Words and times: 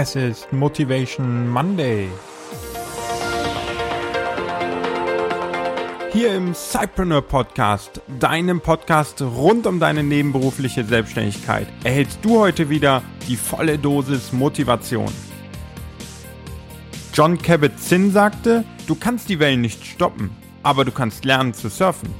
Es 0.00 0.14
ist 0.14 0.52
Motivation 0.52 1.48
Monday. 1.48 2.08
Hier 6.12 6.36
im 6.36 6.54
Cypreneur 6.54 7.20
Podcast, 7.20 8.00
deinem 8.20 8.60
Podcast 8.60 9.20
rund 9.20 9.66
um 9.66 9.80
deine 9.80 10.04
nebenberufliche 10.04 10.84
Selbstständigkeit, 10.84 11.66
erhältst 11.82 12.20
du 12.22 12.38
heute 12.38 12.70
wieder 12.70 13.02
die 13.26 13.34
volle 13.34 13.76
Dosis 13.76 14.32
Motivation. 14.32 15.12
John 17.12 17.36
Kabat-Zinn 17.36 18.12
sagte, 18.12 18.62
du 18.86 18.94
kannst 18.94 19.28
die 19.28 19.40
Wellen 19.40 19.62
nicht 19.62 19.84
stoppen, 19.84 20.30
aber 20.62 20.84
du 20.84 20.92
kannst 20.92 21.24
lernen 21.24 21.54
zu 21.54 21.68
surfen. 21.68 22.14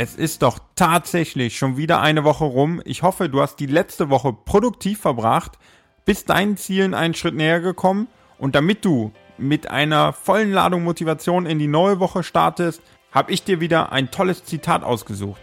Es 0.00 0.14
ist 0.14 0.42
doch 0.42 0.60
tatsächlich 0.76 1.58
schon 1.58 1.76
wieder 1.76 2.00
eine 2.00 2.22
Woche 2.22 2.44
rum. 2.44 2.80
Ich 2.84 3.02
hoffe, 3.02 3.28
du 3.28 3.40
hast 3.40 3.56
die 3.56 3.66
letzte 3.66 4.10
Woche 4.10 4.32
produktiv 4.32 5.00
verbracht, 5.00 5.58
bist 6.04 6.30
deinen 6.30 6.56
Zielen 6.56 6.94
einen 6.94 7.14
Schritt 7.14 7.34
näher 7.34 7.58
gekommen 7.58 8.06
und 8.38 8.54
damit 8.54 8.84
du 8.84 9.10
mit 9.38 9.68
einer 9.68 10.12
vollen 10.12 10.52
Ladung 10.52 10.84
Motivation 10.84 11.46
in 11.46 11.58
die 11.58 11.66
neue 11.66 11.98
Woche 11.98 12.22
startest, 12.22 12.80
habe 13.10 13.32
ich 13.32 13.42
dir 13.42 13.60
wieder 13.60 13.90
ein 13.90 14.12
tolles 14.12 14.44
Zitat 14.44 14.84
ausgesucht. 14.84 15.40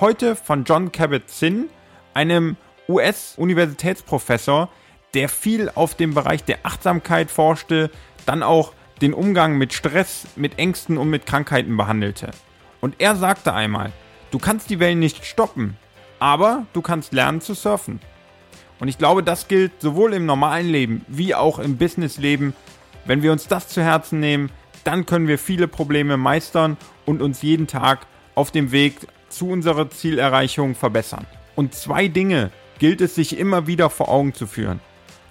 Heute 0.00 0.36
von 0.36 0.64
John 0.64 0.92
Kabat-Zinn, 0.92 1.70
einem 2.12 2.58
US-Universitätsprofessor, 2.90 4.68
der 5.14 5.30
viel 5.30 5.70
auf 5.74 5.94
dem 5.94 6.12
Bereich 6.12 6.44
der 6.44 6.58
Achtsamkeit 6.64 7.30
forschte, 7.30 7.90
dann 8.26 8.42
auch 8.42 8.74
den 9.00 9.14
Umgang 9.14 9.56
mit 9.56 9.72
Stress, 9.72 10.26
mit 10.36 10.58
Ängsten 10.58 10.98
und 10.98 11.08
mit 11.08 11.24
Krankheiten 11.24 11.78
behandelte. 11.78 12.32
Und 12.84 12.96
er 12.98 13.16
sagte 13.16 13.54
einmal, 13.54 13.92
du 14.30 14.38
kannst 14.38 14.68
die 14.68 14.78
Wellen 14.78 14.98
nicht 14.98 15.24
stoppen, 15.24 15.78
aber 16.18 16.66
du 16.74 16.82
kannst 16.82 17.14
lernen 17.14 17.40
zu 17.40 17.54
surfen. 17.54 17.98
Und 18.78 18.88
ich 18.88 18.98
glaube, 18.98 19.22
das 19.22 19.48
gilt 19.48 19.80
sowohl 19.80 20.12
im 20.12 20.26
normalen 20.26 20.68
Leben 20.68 21.02
wie 21.08 21.34
auch 21.34 21.58
im 21.58 21.78
Businessleben. 21.78 22.52
Wenn 23.06 23.22
wir 23.22 23.32
uns 23.32 23.48
das 23.48 23.68
zu 23.68 23.82
Herzen 23.82 24.20
nehmen, 24.20 24.50
dann 24.84 25.06
können 25.06 25.28
wir 25.28 25.38
viele 25.38 25.66
Probleme 25.66 26.18
meistern 26.18 26.76
und 27.06 27.22
uns 27.22 27.40
jeden 27.40 27.68
Tag 27.68 28.06
auf 28.34 28.50
dem 28.50 28.70
Weg 28.70 28.96
zu 29.30 29.48
unserer 29.48 29.88
Zielerreichung 29.88 30.74
verbessern. 30.74 31.24
Und 31.54 31.72
zwei 31.72 32.06
Dinge 32.06 32.50
gilt 32.80 33.00
es 33.00 33.14
sich 33.14 33.38
immer 33.38 33.66
wieder 33.66 33.88
vor 33.88 34.10
Augen 34.10 34.34
zu 34.34 34.46
führen. 34.46 34.80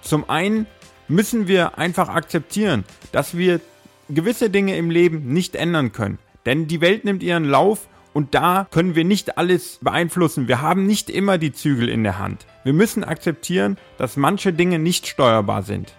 Zum 0.02 0.28
einen 0.28 0.66
müssen 1.06 1.46
wir 1.46 1.78
einfach 1.78 2.08
akzeptieren, 2.08 2.82
dass 3.12 3.36
wir 3.36 3.60
gewisse 4.08 4.50
Dinge 4.50 4.76
im 4.76 4.90
Leben 4.90 5.32
nicht 5.32 5.54
ändern 5.54 5.92
können. 5.92 6.18
Denn 6.46 6.66
die 6.66 6.80
Welt 6.80 7.04
nimmt 7.04 7.22
ihren 7.22 7.44
Lauf 7.44 7.88
und 8.12 8.34
da 8.34 8.66
können 8.70 8.94
wir 8.94 9.04
nicht 9.04 9.38
alles 9.38 9.78
beeinflussen. 9.82 10.46
Wir 10.46 10.60
haben 10.60 10.86
nicht 10.86 11.10
immer 11.10 11.36
die 11.36 11.52
Zügel 11.52 11.88
in 11.88 12.04
der 12.04 12.18
Hand. 12.18 12.46
Wir 12.62 12.72
müssen 12.72 13.02
akzeptieren, 13.04 13.76
dass 13.98 14.16
manche 14.16 14.52
Dinge 14.52 14.78
nicht 14.78 15.06
steuerbar 15.06 15.62
sind. 15.62 15.94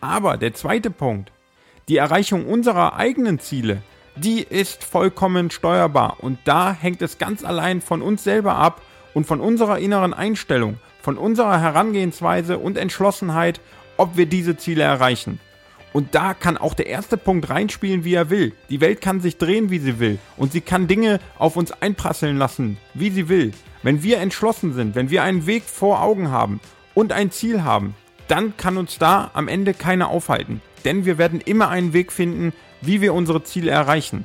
Aber 0.00 0.36
der 0.36 0.52
zweite 0.54 0.90
Punkt, 0.90 1.32
die 1.88 1.96
Erreichung 1.96 2.46
unserer 2.46 2.96
eigenen 2.96 3.38
Ziele, 3.38 3.82
die 4.16 4.42
ist 4.42 4.84
vollkommen 4.84 5.50
steuerbar 5.50 6.18
und 6.20 6.38
da 6.44 6.72
hängt 6.72 7.02
es 7.02 7.18
ganz 7.18 7.44
allein 7.44 7.80
von 7.80 8.02
uns 8.02 8.24
selber 8.24 8.56
ab 8.56 8.82
und 9.12 9.26
von 9.26 9.40
unserer 9.40 9.78
inneren 9.78 10.12
Einstellung, 10.14 10.78
von 11.00 11.18
unserer 11.18 11.60
Herangehensweise 11.60 12.58
und 12.58 12.78
Entschlossenheit, 12.78 13.60
ob 13.96 14.16
wir 14.16 14.26
diese 14.26 14.56
Ziele 14.56 14.82
erreichen. 14.82 15.40
Und 15.94 16.16
da 16.16 16.34
kann 16.34 16.56
auch 16.56 16.74
der 16.74 16.88
erste 16.88 17.16
Punkt 17.16 17.48
reinspielen, 17.50 18.02
wie 18.02 18.14
er 18.14 18.28
will. 18.28 18.52
Die 18.68 18.80
Welt 18.80 19.00
kann 19.00 19.20
sich 19.20 19.38
drehen, 19.38 19.70
wie 19.70 19.78
sie 19.78 20.00
will. 20.00 20.18
Und 20.36 20.50
sie 20.50 20.60
kann 20.60 20.88
Dinge 20.88 21.20
auf 21.38 21.54
uns 21.54 21.70
einprasseln 21.70 22.36
lassen, 22.36 22.78
wie 22.94 23.10
sie 23.10 23.28
will. 23.28 23.52
Wenn 23.84 24.02
wir 24.02 24.18
entschlossen 24.18 24.74
sind, 24.74 24.96
wenn 24.96 25.10
wir 25.10 25.22
einen 25.22 25.46
Weg 25.46 25.62
vor 25.62 26.02
Augen 26.02 26.32
haben 26.32 26.58
und 26.94 27.12
ein 27.12 27.30
Ziel 27.30 27.62
haben, 27.62 27.94
dann 28.26 28.56
kann 28.56 28.76
uns 28.76 28.98
da 28.98 29.30
am 29.34 29.46
Ende 29.46 29.72
keiner 29.72 30.08
aufhalten. 30.08 30.60
Denn 30.84 31.04
wir 31.04 31.16
werden 31.16 31.40
immer 31.40 31.68
einen 31.68 31.92
Weg 31.92 32.10
finden, 32.10 32.52
wie 32.80 33.00
wir 33.00 33.14
unsere 33.14 33.44
Ziele 33.44 33.70
erreichen. 33.70 34.24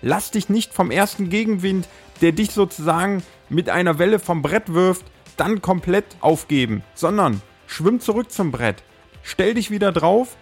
Lass 0.00 0.30
dich 0.30 0.48
nicht 0.48 0.72
vom 0.72 0.90
ersten 0.90 1.28
Gegenwind, 1.28 1.88
der 2.22 2.32
dich 2.32 2.52
sozusagen 2.52 3.22
mit 3.50 3.68
einer 3.68 3.98
Welle 3.98 4.18
vom 4.18 4.40
Brett 4.40 4.72
wirft, 4.72 5.04
dann 5.36 5.60
komplett 5.60 6.06
aufgeben, 6.20 6.82
sondern 6.94 7.42
schwimm 7.66 8.00
zurück 8.00 8.30
zum 8.30 8.50
Brett. 8.50 8.82
Stell 9.22 9.52
dich 9.52 9.70
wieder 9.70 9.92
drauf, 9.92 10.38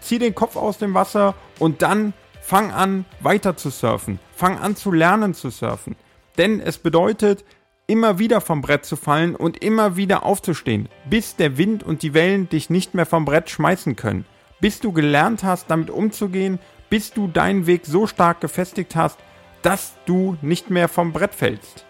zieh 0.00 0.18
den 0.18 0.34
Kopf 0.34 0.56
aus 0.56 0.78
dem 0.78 0.94
Wasser 0.94 1.34
und 1.58 1.82
dann 1.82 2.12
fang 2.40 2.72
an 2.72 3.04
weiter 3.20 3.56
zu 3.56 3.70
surfen. 3.70 4.18
Fang 4.34 4.58
an 4.58 4.76
zu 4.76 4.92
lernen 4.92 5.34
zu 5.34 5.50
surfen. 5.50 5.96
Denn 6.38 6.60
es 6.60 6.78
bedeutet, 6.78 7.44
immer 7.86 8.18
wieder 8.18 8.40
vom 8.40 8.60
Brett 8.60 8.84
zu 8.84 8.96
fallen 8.96 9.34
und 9.34 9.62
immer 9.62 9.96
wieder 9.96 10.24
aufzustehen, 10.24 10.88
bis 11.08 11.36
der 11.36 11.56
Wind 11.56 11.82
und 11.82 12.02
die 12.02 12.14
Wellen 12.14 12.48
dich 12.48 12.70
nicht 12.70 12.94
mehr 12.94 13.06
vom 13.06 13.24
Brett 13.24 13.50
schmeißen 13.50 13.96
können. 13.96 14.24
Bis 14.60 14.80
du 14.80 14.92
gelernt 14.92 15.42
hast, 15.42 15.70
damit 15.70 15.90
umzugehen, 15.90 16.58
bis 16.90 17.12
du 17.12 17.28
deinen 17.28 17.66
Weg 17.66 17.86
so 17.86 18.06
stark 18.06 18.40
gefestigt 18.40 18.94
hast, 18.94 19.18
dass 19.62 19.94
du 20.06 20.36
nicht 20.42 20.70
mehr 20.70 20.88
vom 20.88 21.12
Brett 21.12 21.34
fällst. 21.34 21.84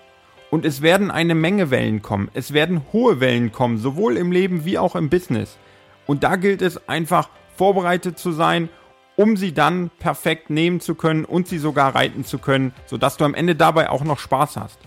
Und 0.50 0.64
es 0.64 0.80
werden 0.80 1.10
eine 1.10 1.34
Menge 1.34 1.70
Wellen 1.70 2.00
kommen. 2.00 2.30
Es 2.32 2.52
werden 2.52 2.82
hohe 2.92 3.20
Wellen 3.20 3.52
kommen, 3.52 3.78
sowohl 3.78 4.16
im 4.16 4.32
Leben 4.32 4.64
wie 4.64 4.78
auch 4.78 4.96
im 4.96 5.10
Business. 5.10 5.58
Und 6.06 6.24
da 6.24 6.36
gilt 6.36 6.62
es 6.62 6.88
einfach 6.88 7.28
vorbereitet 7.58 8.18
zu 8.18 8.32
sein, 8.32 8.70
um 9.16 9.36
sie 9.36 9.52
dann 9.52 9.90
perfekt 9.98 10.48
nehmen 10.48 10.80
zu 10.80 10.94
können 10.94 11.24
und 11.24 11.48
sie 11.48 11.58
sogar 11.58 11.94
reiten 11.94 12.24
zu 12.24 12.38
können, 12.38 12.72
sodass 12.86 13.16
du 13.16 13.24
am 13.24 13.34
Ende 13.34 13.56
dabei 13.56 13.90
auch 13.90 14.04
noch 14.04 14.20
Spaß 14.20 14.56
hast. 14.56 14.78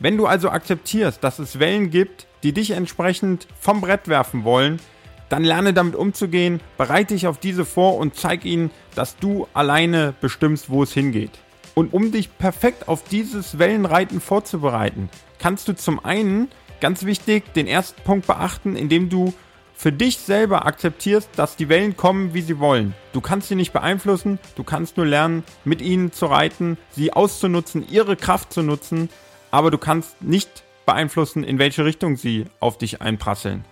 Wenn 0.00 0.16
du 0.16 0.26
also 0.26 0.50
akzeptierst, 0.50 1.22
dass 1.22 1.38
es 1.38 1.60
Wellen 1.60 1.90
gibt, 1.90 2.26
die 2.42 2.52
dich 2.52 2.72
entsprechend 2.72 3.46
vom 3.58 3.80
Brett 3.80 4.08
werfen 4.08 4.44
wollen, 4.44 4.80
dann 5.28 5.44
lerne 5.44 5.72
damit 5.72 5.94
umzugehen, 5.94 6.60
bereite 6.76 7.14
dich 7.14 7.28
auf 7.28 7.38
diese 7.38 7.64
vor 7.64 7.96
und 7.96 8.16
zeig 8.16 8.44
ihnen, 8.44 8.72
dass 8.96 9.16
du 9.16 9.46
alleine 9.54 10.14
bestimmst, 10.20 10.68
wo 10.68 10.82
es 10.82 10.92
hingeht. 10.92 11.38
Und 11.74 11.92
um 11.92 12.10
dich 12.10 12.36
perfekt 12.36 12.88
auf 12.88 13.04
dieses 13.04 13.58
Wellenreiten 13.58 14.20
vorzubereiten, 14.20 15.08
kannst 15.38 15.68
du 15.68 15.76
zum 15.76 16.04
einen 16.04 16.48
ganz 16.80 17.04
wichtig 17.04 17.52
den 17.52 17.68
ersten 17.68 18.02
Punkt 18.02 18.26
beachten, 18.26 18.74
indem 18.74 19.08
du 19.08 19.32
für 19.80 19.92
dich 19.92 20.18
selber 20.18 20.66
akzeptierst, 20.66 21.30
dass 21.36 21.56
die 21.56 21.70
Wellen 21.70 21.96
kommen, 21.96 22.34
wie 22.34 22.42
sie 22.42 22.58
wollen. 22.58 22.94
Du 23.14 23.22
kannst 23.22 23.48
sie 23.48 23.54
nicht 23.54 23.72
beeinflussen, 23.72 24.38
du 24.54 24.62
kannst 24.62 24.98
nur 24.98 25.06
lernen, 25.06 25.42
mit 25.64 25.80
ihnen 25.80 26.12
zu 26.12 26.26
reiten, 26.26 26.76
sie 26.90 27.14
auszunutzen, 27.14 27.88
ihre 27.88 28.14
Kraft 28.14 28.52
zu 28.52 28.62
nutzen, 28.62 29.08
aber 29.50 29.70
du 29.70 29.78
kannst 29.78 30.20
nicht 30.20 30.64
beeinflussen, 30.84 31.44
in 31.44 31.58
welche 31.58 31.86
Richtung 31.86 32.18
sie 32.18 32.44
auf 32.60 32.76
dich 32.76 33.00
einprasseln. 33.00 33.64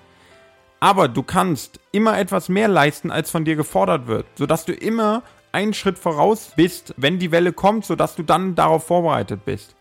Aber 0.80 1.08
du 1.08 1.22
kannst 1.22 1.78
immer 1.92 2.18
etwas 2.18 2.48
mehr 2.48 2.68
leisten, 2.68 3.10
als 3.10 3.30
von 3.30 3.44
dir 3.44 3.56
gefordert 3.56 4.06
wird, 4.06 4.24
sodass 4.36 4.64
du 4.64 4.72
immer 4.72 5.22
einen 5.52 5.74
Schritt 5.74 5.98
voraus 5.98 6.52
bist, 6.56 6.94
wenn 6.96 7.18
die 7.18 7.32
Welle 7.32 7.52
kommt, 7.52 7.84
sodass 7.84 8.16
du 8.16 8.22
dann 8.22 8.54
darauf 8.54 8.86
vorbereitet 8.86 9.44
bist. 9.44 9.74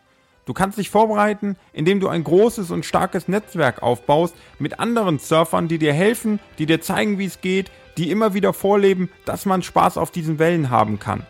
Du 0.48 0.54
kannst 0.54 0.78
dich 0.78 0.90
vorbereiten, 0.90 1.58
indem 1.74 2.00
du 2.00 2.08
ein 2.08 2.24
großes 2.24 2.72
und 2.72 2.86
starkes 2.86 3.28
Netzwerk 3.28 3.84
aufbaust 3.84 4.34
mit 4.60 4.80
anderen 4.80 5.20
Surfern, 5.20 5.68
die 5.68 5.78
dir 5.78 5.92
helfen, 5.92 6.40
die 6.58 6.66
dir 6.66 6.80
zeigen, 6.80 7.20
wie 7.20 7.26
es 7.26 7.42
geht, 7.42 7.70
die 7.98 8.10
immer 8.12 8.34
wieder 8.34 8.54
vorleben, 8.54 9.10
dass 9.26 9.46
man 9.46 9.62
Spaß 9.62 9.98
auf 9.98 10.10
diesen 10.10 10.40
Wellen 10.40 10.70
haben 10.70 11.00
kann. 11.00 11.24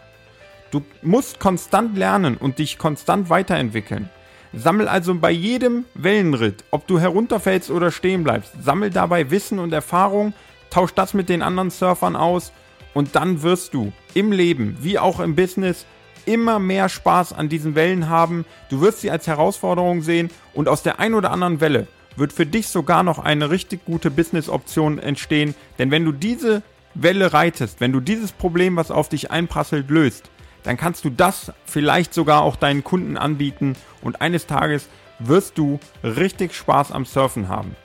Du 0.69 0.83
musst 1.01 1.39
konstant 1.39 1.97
lernen 1.97 2.37
und 2.37 2.59
dich 2.59 2.77
konstant 2.77 3.31
weiterentwickeln. 3.31 4.07
Sammel 4.53 4.87
also 4.87 5.15
bei 5.15 5.31
jedem 5.31 5.85
Wellenritt, 5.95 6.63
ob 6.69 6.85
du 6.85 6.99
herunterfällst 6.99 7.71
oder 7.71 7.89
stehen 7.89 8.23
bleibst, 8.23 8.51
sammel 8.63 8.91
dabei 8.91 9.31
Wissen 9.31 9.57
und 9.57 9.73
Erfahrung, 9.73 10.33
tausch 10.69 10.93
das 10.93 11.15
mit 11.15 11.27
den 11.27 11.41
anderen 11.41 11.71
Surfern 11.71 12.15
aus 12.15 12.51
und 12.93 13.15
dann 13.15 13.41
wirst 13.41 13.73
du 13.73 13.93
im 14.13 14.31
Leben 14.31 14.77
wie 14.79 14.99
auch 14.99 15.19
im 15.19 15.35
Business 15.35 15.87
immer 16.27 16.59
mehr 16.59 16.89
Spaß 16.89 17.33
an 17.33 17.49
diesen 17.49 17.73
Wellen 17.75 18.09
haben. 18.09 18.45
Du 18.69 18.81
wirst 18.81 19.01
sie 19.01 19.09
als 19.09 19.25
Herausforderung 19.27 20.01
sehen 20.01 20.29
und 20.53 20.67
aus 20.67 20.83
der 20.83 20.99
ein 20.99 21.13
oder 21.13 21.31
anderen 21.31 21.61
Welle 21.61 21.87
wird 22.17 22.33
für 22.33 22.45
dich 22.45 22.67
sogar 22.67 23.03
noch 23.03 23.19
eine 23.19 23.49
richtig 23.49 23.85
gute 23.85 24.11
Business-Option 24.11 24.99
entstehen. 24.99 25.55
Denn 25.79 25.91
wenn 25.91 26.03
du 26.03 26.11
diese 26.11 26.63
Welle 26.93 27.33
reitest, 27.33 27.79
wenn 27.79 27.91
du 27.91 27.99
dieses 27.99 28.31
Problem, 28.31 28.75
was 28.75 28.91
auf 28.91 29.09
dich 29.09 29.31
einprasselt, 29.31 29.89
löst, 29.89 30.29
dann 30.63 30.77
kannst 30.77 31.05
du 31.05 31.09
das 31.09 31.53
vielleicht 31.65 32.13
sogar 32.13 32.41
auch 32.41 32.55
deinen 32.55 32.83
Kunden 32.83 33.17
anbieten 33.17 33.75
und 34.01 34.19
eines 34.21 34.47
Tages 34.47 34.89
wirst 35.19 35.57
du 35.57 35.79
richtig 36.03 36.53
Spaß 36.53 36.91
am 36.91 37.05
Surfen 37.05 37.47
haben. 37.47 37.75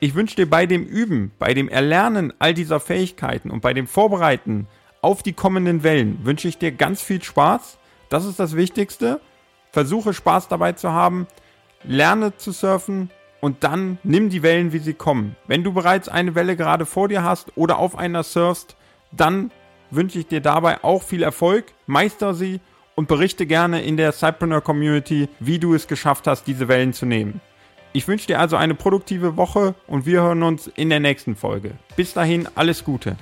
Ich 0.00 0.14
wünsche 0.14 0.36
dir 0.36 0.48
bei 0.48 0.66
dem 0.66 0.84
Üben, 0.84 1.32
bei 1.38 1.54
dem 1.54 1.68
Erlernen 1.68 2.32
all 2.38 2.52
dieser 2.52 2.78
Fähigkeiten 2.78 3.50
und 3.50 3.62
bei 3.62 3.72
dem 3.72 3.86
Vorbereiten 3.86 4.66
auf 5.04 5.22
die 5.22 5.34
kommenden 5.34 5.82
Wellen 5.82 6.18
wünsche 6.24 6.48
ich 6.48 6.56
dir 6.56 6.72
ganz 6.72 7.02
viel 7.02 7.22
Spaß. 7.22 7.76
Das 8.08 8.24
ist 8.24 8.40
das 8.40 8.56
Wichtigste. 8.56 9.20
Versuche 9.70 10.14
Spaß 10.14 10.48
dabei 10.48 10.72
zu 10.72 10.92
haben. 10.92 11.26
Lerne 11.82 12.36
zu 12.38 12.52
surfen 12.52 13.10
und 13.42 13.64
dann 13.64 13.98
nimm 14.02 14.30
die 14.30 14.42
Wellen, 14.42 14.72
wie 14.72 14.78
sie 14.78 14.94
kommen. 14.94 15.36
Wenn 15.46 15.62
du 15.62 15.74
bereits 15.74 16.08
eine 16.08 16.34
Welle 16.34 16.56
gerade 16.56 16.86
vor 16.86 17.08
dir 17.08 17.22
hast 17.22 17.52
oder 17.54 17.78
auf 17.78 17.98
einer 17.98 18.22
surfst, 18.22 18.76
dann 19.12 19.50
wünsche 19.90 20.18
ich 20.18 20.26
dir 20.26 20.40
dabei 20.40 20.82
auch 20.82 21.02
viel 21.02 21.22
Erfolg. 21.22 21.66
Meister 21.86 22.32
sie 22.32 22.60
und 22.94 23.06
berichte 23.06 23.44
gerne 23.44 23.82
in 23.82 23.98
der 23.98 24.12
Cypreneur 24.12 24.62
Community, 24.62 25.28
wie 25.38 25.58
du 25.58 25.74
es 25.74 25.86
geschafft 25.86 26.26
hast, 26.26 26.46
diese 26.46 26.68
Wellen 26.68 26.94
zu 26.94 27.04
nehmen. 27.04 27.42
Ich 27.92 28.08
wünsche 28.08 28.26
dir 28.26 28.40
also 28.40 28.56
eine 28.56 28.74
produktive 28.74 29.36
Woche 29.36 29.74
und 29.86 30.06
wir 30.06 30.22
hören 30.22 30.42
uns 30.42 30.66
in 30.66 30.88
der 30.88 31.00
nächsten 31.00 31.36
Folge. 31.36 31.72
Bis 31.94 32.14
dahin 32.14 32.48
alles 32.54 32.84
Gute. 32.84 33.18